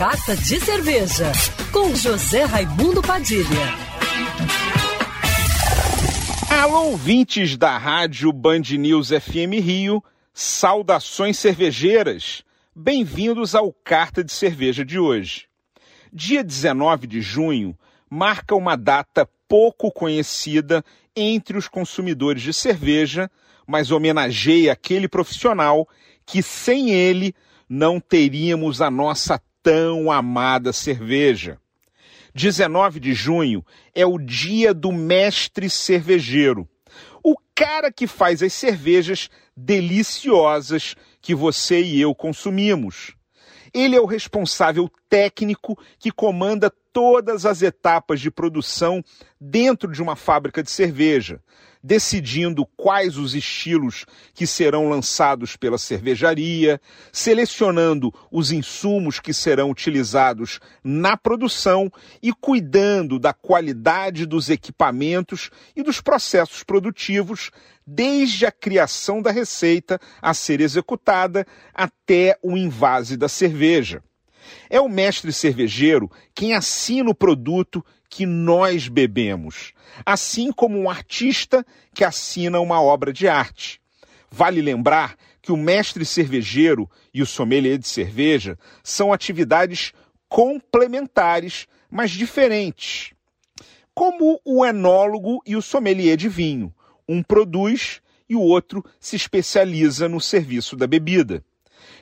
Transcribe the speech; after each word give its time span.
Carta 0.00 0.34
de 0.34 0.58
Cerveja, 0.58 1.30
com 1.70 1.94
José 1.94 2.44
Raimundo 2.44 3.02
Padilha. 3.02 3.44
Alô, 6.48 6.92
ouvintes 6.92 7.54
da 7.54 7.76
rádio 7.76 8.32
Band 8.32 8.62
News 8.78 9.10
FM 9.10 9.60
Rio, 9.62 10.02
saudações 10.32 11.38
cervejeiras. 11.38 12.42
Bem-vindos 12.74 13.54
ao 13.54 13.74
Carta 13.74 14.24
de 14.24 14.32
Cerveja 14.32 14.86
de 14.86 14.98
hoje. 14.98 15.48
Dia 16.10 16.42
19 16.42 17.06
de 17.06 17.20
junho 17.20 17.78
marca 18.08 18.54
uma 18.54 18.76
data 18.76 19.28
pouco 19.46 19.92
conhecida 19.92 20.82
entre 21.14 21.58
os 21.58 21.68
consumidores 21.68 22.40
de 22.40 22.54
cerveja, 22.54 23.30
mas 23.66 23.90
homenageia 23.90 24.72
aquele 24.72 25.06
profissional 25.06 25.86
que 26.24 26.42
sem 26.42 26.88
ele 26.88 27.34
não 27.68 28.00
teríamos 28.00 28.80
a 28.80 28.90
nossa 28.90 29.38
tão 29.62 30.10
amada 30.10 30.72
cerveja. 30.72 31.58
19 32.34 33.00
de 33.00 33.12
junho 33.12 33.64
é 33.94 34.06
o 34.06 34.18
dia 34.18 34.72
do 34.72 34.92
mestre 34.92 35.68
cervejeiro. 35.68 36.68
O 37.22 37.36
cara 37.54 37.92
que 37.92 38.06
faz 38.06 38.42
as 38.42 38.52
cervejas 38.52 39.28
deliciosas 39.56 40.94
que 41.20 41.34
você 41.34 41.82
e 41.82 42.00
eu 42.00 42.14
consumimos. 42.14 43.14
Ele 43.72 43.94
é 43.94 44.00
o 44.00 44.06
responsável 44.06 44.90
técnico 45.08 45.78
que 45.98 46.10
comanda 46.10 46.72
todas 46.92 47.46
as 47.46 47.62
etapas 47.62 48.20
de 48.20 48.30
produção 48.30 49.02
dentro 49.40 49.90
de 49.90 50.02
uma 50.02 50.16
fábrica 50.16 50.62
de 50.62 50.70
cerveja, 50.70 51.40
decidindo 51.82 52.66
quais 52.76 53.16
os 53.16 53.34
estilos 53.34 54.04
que 54.34 54.46
serão 54.46 54.88
lançados 54.88 55.56
pela 55.56 55.78
cervejaria, 55.78 56.80
selecionando 57.12 58.12
os 58.30 58.52
insumos 58.52 59.18
que 59.18 59.32
serão 59.32 59.70
utilizados 59.70 60.60
na 60.84 61.16
produção 61.16 61.90
e 62.22 62.32
cuidando 62.32 63.18
da 63.18 63.32
qualidade 63.32 64.26
dos 64.26 64.50
equipamentos 64.50 65.50
e 65.74 65.82
dos 65.82 66.00
processos 66.00 66.62
produtivos 66.62 67.50
desde 67.86 68.46
a 68.46 68.52
criação 68.52 69.22
da 69.22 69.30
receita 69.30 69.98
a 70.20 70.34
ser 70.34 70.60
executada 70.60 71.46
até 71.74 72.38
o 72.42 72.56
invase 72.56 73.16
da 73.16 73.28
cerveja. 73.28 74.02
É 74.68 74.80
o 74.80 74.88
mestre 74.88 75.32
cervejeiro 75.32 76.10
quem 76.34 76.54
assina 76.54 77.10
o 77.10 77.14
produto 77.14 77.84
que 78.08 78.26
nós 78.26 78.88
bebemos, 78.88 79.72
assim 80.04 80.50
como 80.50 80.78
um 80.78 80.90
artista 80.90 81.64
que 81.94 82.04
assina 82.04 82.58
uma 82.60 82.82
obra 82.82 83.12
de 83.12 83.28
arte. 83.28 83.80
Vale 84.30 84.60
lembrar 84.60 85.16
que 85.40 85.52
o 85.52 85.56
mestre 85.56 86.04
cervejeiro 86.04 86.90
e 87.14 87.22
o 87.22 87.26
sommelier 87.26 87.78
de 87.78 87.88
cerveja 87.88 88.58
são 88.82 89.12
atividades 89.12 89.92
complementares, 90.28 91.66
mas 91.90 92.10
diferentes. 92.10 93.12
Como 93.94 94.40
o 94.44 94.64
enólogo 94.64 95.42
e 95.46 95.56
o 95.56 95.62
sommelier 95.62 96.16
de 96.16 96.28
vinho. 96.28 96.74
Um 97.08 97.22
produz 97.22 98.00
e 98.28 98.36
o 98.36 98.40
outro 98.40 98.84
se 99.00 99.16
especializa 99.16 100.08
no 100.08 100.20
serviço 100.20 100.76
da 100.76 100.86
bebida. 100.86 101.44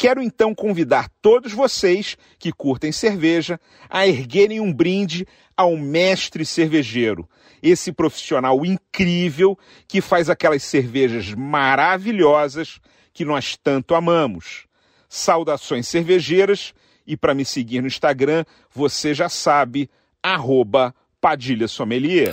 Quero 0.00 0.22
então 0.22 0.54
convidar 0.54 1.10
todos 1.20 1.52
vocês 1.52 2.16
que 2.38 2.50
curtem 2.50 2.90
cerveja 2.90 3.60
a 3.86 4.06
erguerem 4.06 4.58
um 4.58 4.72
brinde 4.72 5.26
ao 5.54 5.76
mestre 5.76 6.46
cervejeiro, 6.46 7.28
esse 7.62 7.92
profissional 7.92 8.64
incrível 8.64 9.58
que 9.86 10.00
faz 10.00 10.30
aquelas 10.30 10.62
cervejas 10.62 11.34
maravilhosas 11.34 12.80
que 13.12 13.26
nós 13.26 13.58
tanto 13.62 13.94
amamos. 13.94 14.64
Saudações 15.06 15.86
cervejeiras 15.86 16.72
e 17.06 17.14
para 17.14 17.34
me 17.34 17.44
seguir 17.44 17.82
no 17.82 17.86
Instagram, 17.86 18.46
você 18.72 19.12
já 19.12 19.28
sabe, 19.28 19.90
arroba 20.22 20.94
Padilha 21.20 21.68
Sommelier. 21.68 22.32